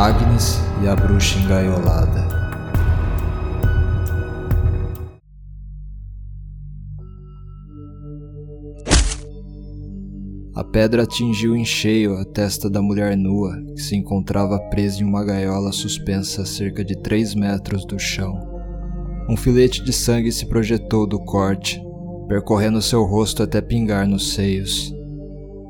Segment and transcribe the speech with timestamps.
[0.00, 2.26] Agnes e a bruxa engaiolada.
[10.54, 15.04] A pedra atingiu em cheio a testa da mulher nua, que se encontrava presa em
[15.04, 18.40] uma gaiola suspensa a cerca de 3 metros do chão.
[19.28, 21.78] Um filete de sangue se projetou do corte,
[22.26, 24.94] percorrendo seu rosto até pingar nos seios.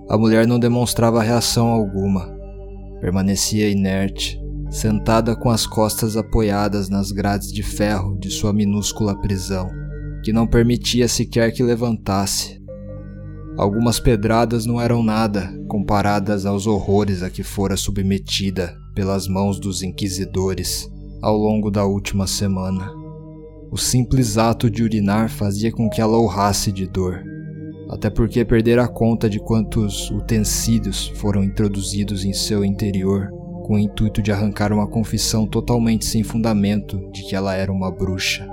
[0.09, 2.39] A mulher não demonstrava reação alguma.
[3.01, 4.41] Permanecia inerte,
[4.71, 9.69] sentada com as costas apoiadas nas grades de ferro de sua minúscula prisão,
[10.23, 12.61] que não permitia sequer que levantasse.
[13.57, 19.83] Algumas pedradas não eram nada comparadas aos horrores a que fora submetida pelas mãos dos
[19.83, 20.91] inquisidores
[21.23, 22.91] ao longo da última semana.
[23.71, 27.23] O simples ato de urinar fazia com que ela urrasse de dor,
[27.91, 33.29] até porque perdera a conta de quantos utensílios foram introduzidos em seu interior
[33.65, 37.91] com o intuito de arrancar uma confissão totalmente sem fundamento de que ela era uma
[37.91, 38.49] bruxa.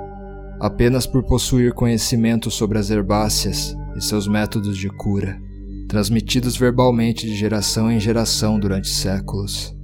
[0.59, 5.39] Apenas por possuir conhecimento sobre as herbáceas, e seus métodos de cura,
[5.87, 9.75] transmitidos verbalmente de geração em geração durante séculos.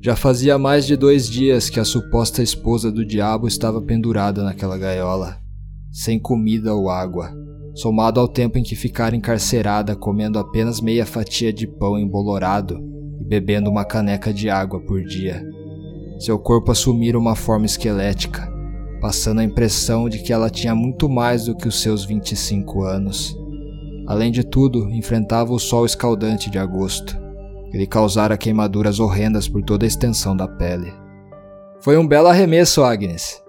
[0.00, 4.78] Já fazia mais de dois dias que a suposta esposa do diabo estava pendurada naquela
[4.78, 5.38] gaiola,
[5.90, 7.43] sem comida ou água,
[7.74, 12.78] somado ao tempo em que ficara encarcerada comendo apenas meia fatia de pão embolorado
[13.20, 15.44] e bebendo uma caneca de água por dia.
[16.18, 18.48] Seu corpo assumira uma forma esquelética,
[19.00, 23.36] passando a impressão de que ela tinha muito mais do que os seus 25 anos.
[24.06, 27.18] Além de tudo, enfrentava o sol escaldante de agosto.
[27.72, 30.92] Ele causara queimaduras horrendas por toda a extensão da pele.
[31.80, 33.42] Foi um belo arremesso, Agnes!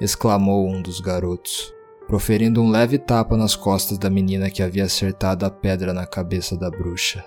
[0.00, 1.72] exclamou um dos garotos,
[2.12, 6.54] proferindo um leve tapa nas costas da menina que havia acertado a pedra na cabeça
[6.54, 7.24] da bruxa.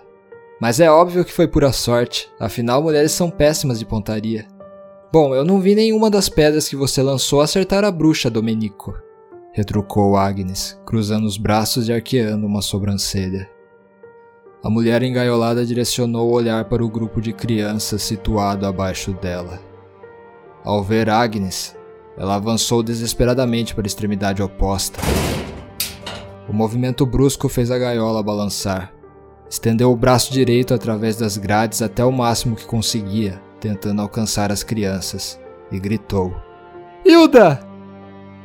[0.61, 4.45] Mas é óbvio que foi pura sorte, afinal mulheres são péssimas de pontaria.
[5.11, 8.95] Bom, eu não vi nenhuma das pedras que você lançou acertar a bruxa, Domenico,
[9.53, 13.49] retrucou Agnes, cruzando os braços e arqueando uma sobrancelha.
[14.63, 19.59] A mulher engaiolada direcionou o olhar para o grupo de crianças situado abaixo dela.
[20.63, 21.75] Ao ver Agnes,
[22.17, 24.99] ela avançou desesperadamente para a extremidade oposta.
[26.47, 28.93] O movimento brusco fez a gaiola balançar.
[29.49, 34.63] Estendeu o braço direito através das grades até o máximo que conseguia, tentando alcançar as
[34.63, 35.39] crianças,
[35.71, 36.35] e gritou:
[37.05, 37.59] Hilda!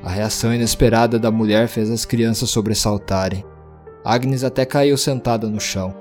[0.02, 3.44] A reação inesperada da mulher fez as crianças sobressaltarem.
[4.02, 5.94] Agnes até caiu sentada no chão.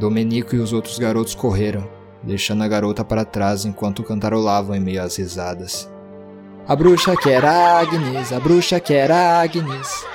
[0.00, 1.88] Domenico e os outros garotos correram,
[2.24, 5.88] deixando a garota para trás enquanto cantarolavam em meio às risadas.
[6.66, 10.06] A bruxa quer Agnes, a bruxa quer Agnes.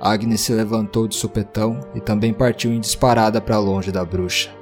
[0.00, 4.58] Agnes se levantou de supetão e também partiu em disparada para longe da bruxa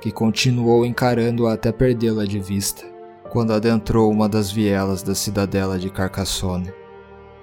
[0.00, 2.84] que continuou encarando-a até perdê-la de vista,
[3.28, 6.72] quando adentrou uma das vielas da cidadela de Carcassonne.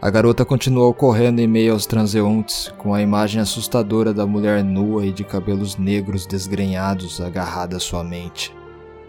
[0.02, 5.06] A garota continuou correndo em meio aos transeuntes, com a imagem assustadora da mulher nua
[5.06, 8.56] e de cabelos negros desgrenhados agarrada à sua mente,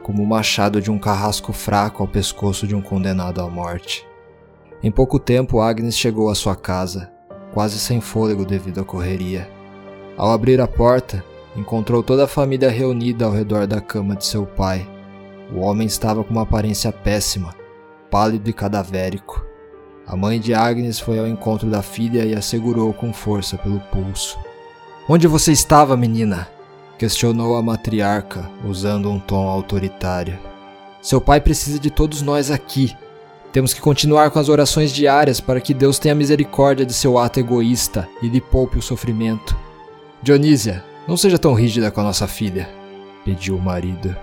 [0.08, 4.06] como o machado de um carrasco fraco ao pescoço de um condenado à morte.
[4.82, 7.12] Em pouco tempo, Agnes chegou à sua casa,
[7.52, 9.50] quase sem fôlego devido à correria.
[10.16, 11.22] Ao abrir a porta,
[11.54, 14.88] encontrou toda a família reunida ao redor da cama de seu pai.
[15.54, 17.54] O homem estava com uma aparência péssima,
[18.10, 19.44] pálido e cadavérico.
[20.06, 23.78] A mãe de Agnes foi ao encontro da filha e a segurou com força pelo
[23.78, 24.38] pulso.
[25.06, 26.48] Onde você estava, menina?
[26.98, 30.36] Questionou a matriarca, usando um tom autoritário.
[31.00, 32.92] Seu pai precisa de todos nós aqui.
[33.52, 37.38] Temos que continuar com as orações diárias para que Deus tenha misericórdia de seu ato
[37.38, 39.56] egoísta e lhe poupe o sofrimento.
[40.22, 42.68] Dionísia, não seja tão rígida com a nossa filha,
[43.24, 44.14] pediu o marido.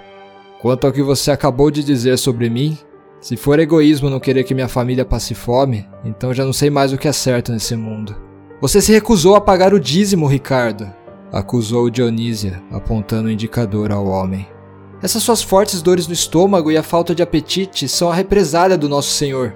[0.62, 2.78] Quanto ao que você acabou de dizer sobre mim,
[3.22, 6.92] se for egoísmo não querer que minha família passe fome, então já não sei mais
[6.92, 8.16] o que é certo nesse mundo.
[8.62, 10.92] Você se recusou a pagar o dízimo, Ricardo,
[11.32, 14.48] acusou Dionísia, apontando o indicador ao homem.
[15.02, 18.90] Essas suas fortes dores no estômago e a falta de apetite são a represália do
[18.90, 19.56] nosso Senhor.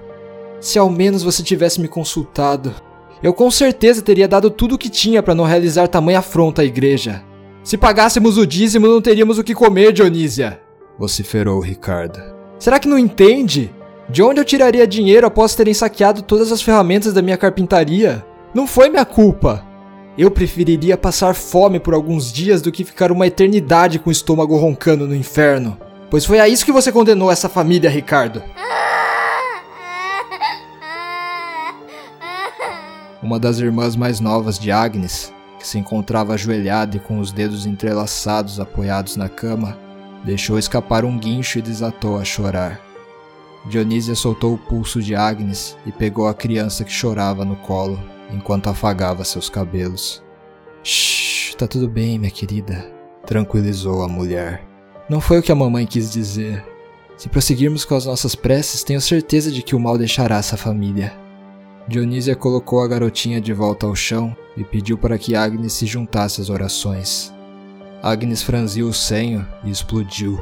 [0.60, 2.74] Se ao menos você tivesse me consultado,
[3.22, 6.64] eu com certeza teria dado tudo o que tinha para não realizar tamanha afronta à
[6.64, 7.24] igreja.
[7.62, 10.60] Se pagássemos o dízimo, não teríamos o que comer, Dionísia,
[10.98, 12.20] vociferou Ricardo.
[12.58, 13.74] Será que não entende?
[14.08, 18.24] De onde eu tiraria dinheiro após terem saqueado todas as ferramentas da minha carpintaria?
[18.52, 19.64] Não foi minha culpa.
[20.20, 24.54] Eu preferiria passar fome por alguns dias do que ficar uma eternidade com o estômago
[24.58, 25.78] roncando no inferno.
[26.10, 28.42] Pois foi a isso que você condenou essa família, Ricardo.
[33.22, 37.64] Uma das irmãs mais novas de Agnes, que se encontrava ajoelhada e com os dedos
[37.64, 39.78] entrelaçados apoiados na cama,
[40.22, 42.78] deixou escapar um guincho e desatou a chorar.
[43.64, 47.98] Dionísia soltou o pulso de Agnes e pegou a criança que chorava no colo,
[48.32, 50.22] enquanto afagava seus cabelos.
[50.82, 52.90] Shh, tá tudo bem, minha querida,
[53.26, 54.64] tranquilizou a mulher.
[55.08, 56.64] Não foi o que a mamãe quis dizer.
[57.16, 61.12] Se prosseguirmos com as nossas preces, tenho certeza de que o mal deixará essa família.
[61.86, 66.40] Dionísia colocou a garotinha de volta ao chão e pediu para que Agnes se juntasse
[66.40, 67.32] às orações.
[68.02, 70.40] Agnes franziu o senho e explodiu.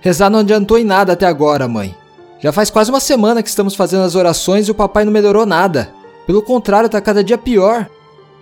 [0.00, 1.94] Rezar não adiantou em nada até agora, mãe.
[2.38, 5.44] Já faz quase uma semana que estamos fazendo as orações e o papai não melhorou
[5.44, 5.92] nada.
[6.26, 7.88] Pelo contrário, está cada dia pior.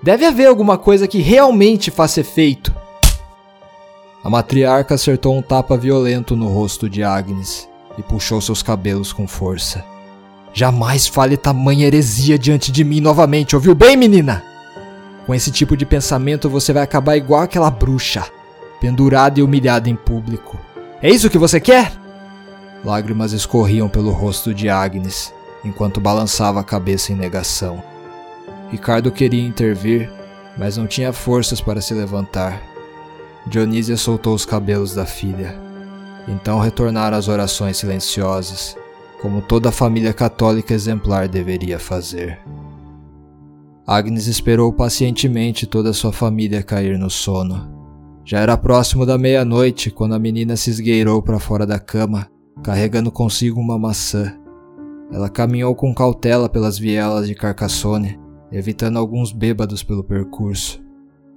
[0.02, 2.74] Deve haver alguma coisa que realmente faça efeito.
[4.22, 9.26] A matriarca acertou um tapa violento no rosto de Agnes e puxou seus cabelos com
[9.26, 9.84] força.
[10.52, 14.42] Jamais fale tamanha heresia diante de mim novamente, ouviu bem, menina?
[15.26, 18.24] Com esse tipo de pensamento você vai acabar igual aquela bruxa,
[18.80, 20.58] pendurada e humilhada em público.
[21.02, 21.92] É isso que você quer?
[22.84, 25.32] Lágrimas escorriam pelo rosto de Agnes,
[25.68, 27.82] enquanto balançava a cabeça em negação.
[28.70, 30.10] Ricardo queria intervir,
[30.56, 32.60] mas não tinha forças para se levantar.
[33.46, 35.56] Dionísia soltou os cabelos da filha.
[36.26, 38.76] Então retornaram às orações silenciosas,
[39.22, 42.38] como toda família católica exemplar deveria fazer.
[43.86, 47.78] Agnes esperou pacientemente toda sua família cair no sono.
[48.22, 52.28] Já era próximo da meia-noite quando a menina se esgueirou para fora da cama,
[52.62, 54.34] carregando consigo uma maçã.
[55.10, 58.18] Ela caminhou com cautela pelas vielas de Carcassonne,
[58.52, 60.82] evitando alguns bêbados pelo percurso.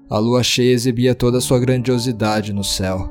[0.09, 3.09] A lua cheia exibia toda sua grandiosidade no céu,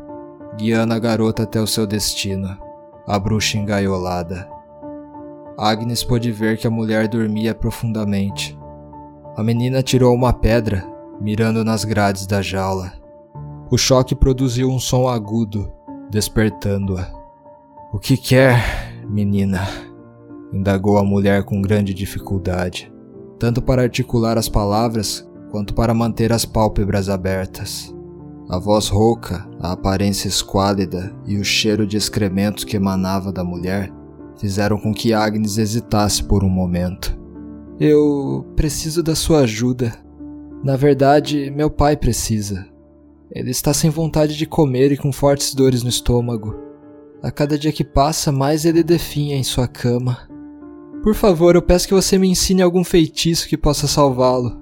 [0.59, 2.59] guiando a garota até o seu destino,
[3.07, 4.49] a bruxa engaiolada.
[5.57, 8.59] Agnes pôde ver que a mulher dormia profundamente.
[9.37, 10.87] A menina tirou uma pedra,
[11.21, 12.93] mirando nas grades da jaula.
[13.71, 15.73] O choque produziu um som agudo,
[16.11, 17.11] despertando-a.
[17.93, 18.63] O que quer,
[19.09, 19.90] menina?
[20.53, 22.91] Indagou a mulher com grande dificuldade
[23.41, 27.93] tanto para articular as palavras quanto para manter as pálpebras abertas.
[28.51, 33.91] A voz rouca, a aparência esquálida e o cheiro de excrementos que emanava da mulher
[34.39, 37.19] fizeram com que Agnes hesitasse por um momento.
[37.81, 39.95] Eu preciso da sua ajuda.
[40.63, 42.67] Na verdade, meu pai precisa.
[43.33, 46.55] Ele está sem vontade de comer e com fortes dores no estômago.
[47.23, 50.30] A cada dia que passa, mais ele definha em sua cama.
[51.03, 54.61] Por favor, eu peço que você me ensine algum feitiço que possa salvá-lo.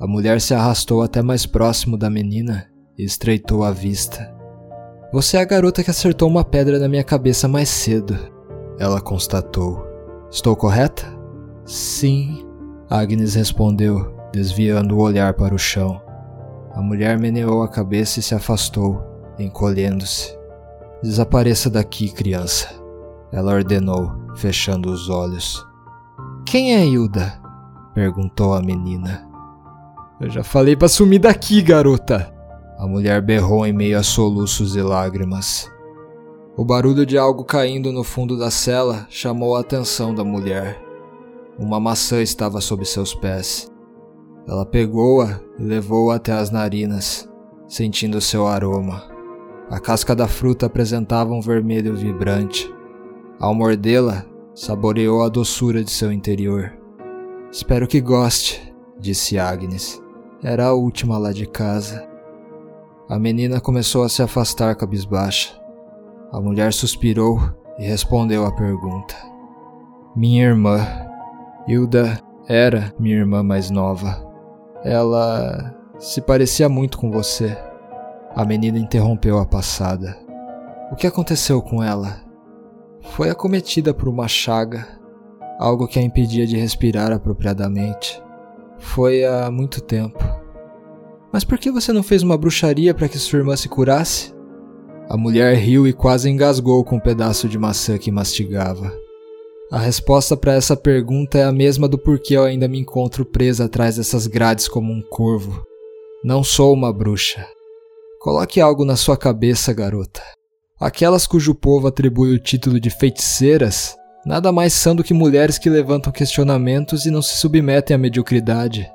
[0.00, 2.66] A mulher se arrastou até mais próximo da menina
[2.98, 4.34] e estreitou a vista.
[5.12, 8.18] Você é a garota que acertou uma pedra na minha cabeça mais cedo,
[8.78, 9.86] ela constatou.
[10.30, 11.06] Estou correta?
[11.64, 12.44] Sim,
[12.90, 16.02] Agnes respondeu, desviando o olhar para o chão.
[16.72, 19.00] A mulher meneou a cabeça e se afastou,
[19.38, 20.36] encolhendo-se.
[21.02, 22.68] Desapareça daqui, criança,
[23.30, 25.66] ela ordenou fechando os olhos.
[26.46, 27.40] Quem é Hilda?
[27.94, 29.28] perguntou a menina.
[30.20, 32.32] Eu já falei para sumir daqui, garota!
[32.78, 35.70] A mulher berrou em meio a soluços e lágrimas.
[36.56, 40.82] O barulho de algo caindo no fundo da cela chamou a atenção da mulher.
[41.58, 43.70] Uma maçã estava sob seus pés.
[44.46, 47.28] Ela pegou-a e levou-a até as narinas,
[47.68, 49.04] sentindo seu aroma.
[49.70, 52.72] A casca da fruta apresentava um vermelho vibrante.
[53.42, 56.72] Ao mordê-la, saboreou a doçura de seu interior.
[57.50, 60.00] Espero que goste, disse Agnes.
[60.44, 62.08] Era a última lá de casa.
[63.08, 65.60] A menina começou a se afastar cabisbaixa.
[66.30, 67.40] A mulher suspirou
[67.80, 69.16] e respondeu à pergunta.
[70.14, 70.78] Minha irmã.
[71.66, 74.24] Hilda era minha irmã mais nova.
[74.84, 77.58] Ela se parecia muito com você.
[78.36, 80.16] A menina interrompeu a passada.
[80.92, 82.30] O que aconteceu com ela?
[83.10, 84.86] Foi acometida por uma chaga,
[85.58, 88.22] algo que a impedia de respirar apropriadamente.
[88.78, 90.18] Foi há muito tempo.
[91.32, 94.34] Mas por que você não fez uma bruxaria para que sua irmã se curasse?
[95.08, 98.92] A mulher riu e quase engasgou com um pedaço de maçã que mastigava.
[99.70, 103.64] A resposta para essa pergunta é a mesma do porquê eu ainda me encontro presa
[103.64, 105.64] atrás dessas grades como um corvo.
[106.22, 107.46] Não sou uma bruxa.
[108.20, 110.20] Coloque algo na sua cabeça, garota.
[110.82, 113.96] Aquelas cujo povo atribui o título de feiticeiras
[114.26, 118.90] nada mais são do que mulheres que levantam questionamentos e não se submetem à mediocridade.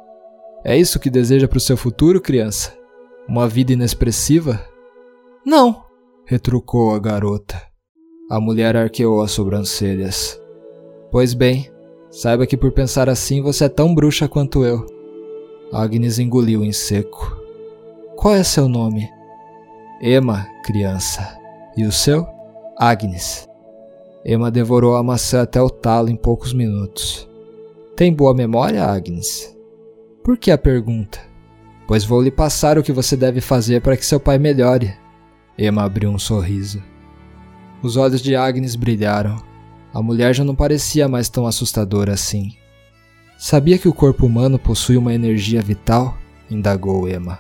[0.66, 2.74] É isso que deseja para o seu futuro, criança?
[3.26, 4.62] Uma vida inexpressiva?
[5.46, 5.82] Não,
[6.26, 7.62] retrucou a garota.
[8.30, 10.38] A mulher arqueou as sobrancelhas.
[11.10, 11.72] Pois bem,
[12.12, 14.86] saiba que por pensar assim você é tão bruxa quanto eu.
[15.72, 17.34] Agnes engoliu em seco.
[18.18, 19.10] Qual é seu nome?
[20.02, 21.37] Emma, criança.
[21.78, 22.28] E o seu?
[22.76, 23.48] Agnes.
[24.26, 27.30] Emma devorou a maçã até o talo em poucos minutos.
[27.96, 29.56] Tem boa memória, Agnes?
[30.24, 31.20] Por que a pergunta?
[31.88, 34.92] Pois vou lhe passar o que você deve fazer para que seu pai melhore.
[35.56, 36.82] Emma abriu um sorriso.
[37.84, 39.38] Os olhos de Agnes brilharam.
[39.94, 42.54] A mulher já não parecia mais tão assustadora assim.
[43.38, 46.18] Sabia que o corpo humano possui uma energia vital?
[46.50, 47.38] indagou Emma.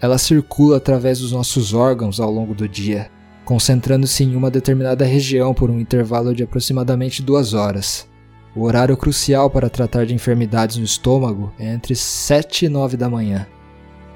[0.00, 3.10] Ela circula através dos nossos órgãos ao longo do dia,
[3.46, 8.08] concentrando-se em uma determinada região por um intervalo de aproximadamente duas horas.
[8.56, 13.08] O horário crucial para tratar de enfermidades no estômago é entre 7 e 9 da
[13.08, 13.46] manhã.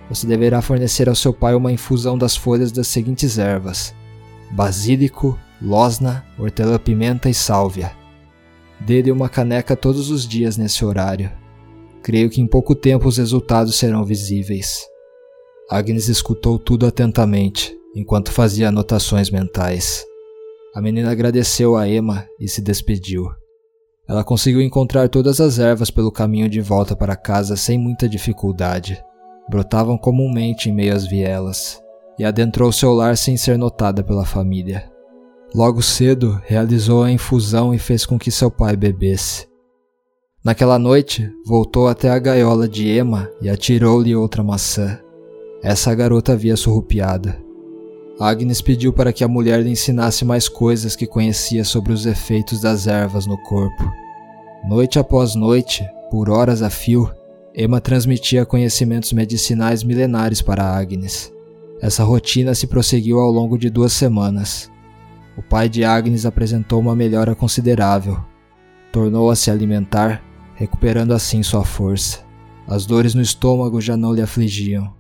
[0.09, 3.95] Você deverá fornecer ao seu pai uma infusão das folhas das seguintes ervas:
[4.51, 7.93] basílico, losna, hortelã-pimenta e sálvia.
[8.81, 11.31] Dê-lhe uma caneca todos os dias nesse horário.
[12.03, 14.81] Creio que em pouco tempo os resultados serão visíveis.
[15.71, 20.05] Agnes escutou tudo atentamente, enquanto fazia anotações mentais.
[20.75, 23.29] A menina agradeceu a Emma e se despediu.
[24.09, 29.03] Ela conseguiu encontrar todas as ervas pelo caminho de volta para casa sem muita dificuldade.
[29.49, 31.81] Brotavam comumente em meio às vielas,
[32.19, 34.91] e adentrou seu lar sem ser notada pela família.
[35.55, 39.49] Logo cedo, realizou a infusão e fez com que seu pai bebesse.
[40.45, 44.99] Naquela noite, voltou até a gaiola de Emma e atirou-lhe outra maçã.
[45.63, 47.50] Essa garota havia surrupiado.
[48.21, 52.61] Agnes pediu para que a mulher lhe ensinasse mais coisas que conhecia sobre os efeitos
[52.61, 53.91] das ervas no corpo.
[54.69, 57.11] Noite após noite, por horas a fio,
[57.57, 61.33] Emma transmitia conhecimentos medicinais milenares para Agnes.
[61.81, 64.71] Essa rotina se prosseguiu ao longo de duas semanas.
[65.35, 68.23] O pai de Agnes apresentou uma melhora considerável.
[68.93, 70.23] Tornou a se alimentar,
[70.55, 72.19] recuperando assim sua força.
[72.69, 75.00] As dores no estômago já não lhe afligiam.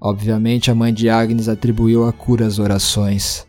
[0.00, 3.46] Obviamente, a mãe de Agnes atribuiu a cura às orações.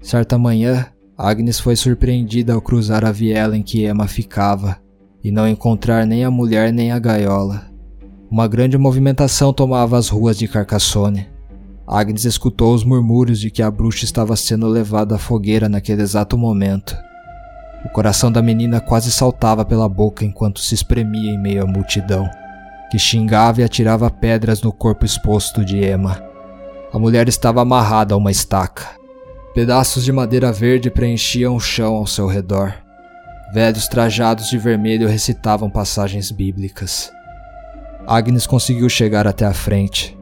[0.00, 0.86] Certa manhã,
[1.18, 4.76] Agnes foi surpreendida ao cruzar a viela em que Emma ficava
[5.24, 7.66] e não encontrar nem a mulher nem a gaiola.
[8.30, 11.28] Uma grande movimentação tomava as ruas de Carcassonne.
[11.84, 16.38] Agnes escutou os murmúrios de que a bruxa estava sendo levada à fogueira naquele exato
[16.38, 16.96] momento.
[17.84, 22.28] O coração da menina quase saltava pela boca enquanto se espremia em meio à multidão
[22.90, 26.22] que xingava e atirava pedras no corpo exposto de Emma.
[26.92, 28.84] A mulher estava amarrada a uma estaca.
[29.54, 32.74] Pedaços de madeira verde preenchiam o chão ao seu redor.
[33.52, 37.10] Velhos trajados de vermelho recitavam passagens bíblicas.
[38.06, 40.16] Agnes conseguiu chegar até a frente.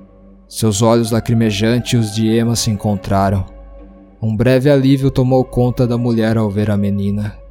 [0.49, 3.45] Seus olhos lacrimejantes e os de Emma se encontraram.
[4.23, 7.44] Um breve alívio tomou conta da mulher ao ver a menina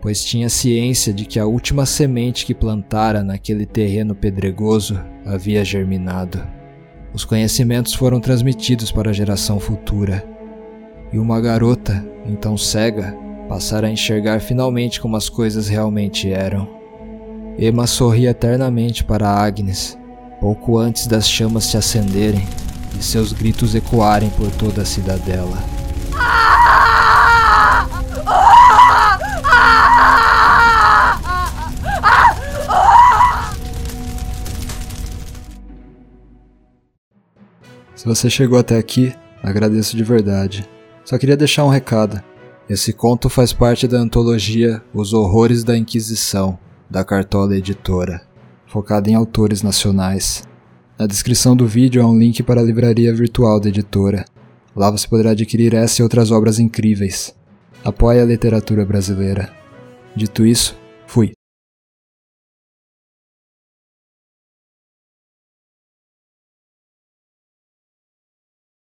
[0.00, 6.42] pois tinha ciência de que a última semente que plantara naquele terreno pedregoso havia germinado.
[7.12, 10.24] Os conhecimentos foram transmitidos para a geração futura,
[11.12, 13.16] e uma garota, então cega,
[13.48, 16.68] passara a enxergar finalmente como as coisas realmente eram.
[17.58, 19.96] Emma sorria eternamente para Agnes,
[20.40, 22.46] pouco antes das chamas se acenderem
[22.98, 25.75] e seus gritos ecoarem por toda a cidadela.
[38.06, 40.64] Se você chegou até aqui, agradeço de verdade.
[41.04, 42.22] Só queria deixar um recado.
[42.70, 46.56] Esse conto faz parte da antologia Os Horrores da Inquisição,
[46.88, 48.22] da Cartola Editora,
[48.68, 50.44] focada em autores nacionais.
[50.96, 54.24] Na descrição do vídeo há um link para a livraria virtual da editora.
[54.76, 57.34] Lá você poderá adquirir essa e outras obras incríveis.
[57.84, 59.50] Apoie a literatura brasileira.
[60.14, 60.78] Dito isso,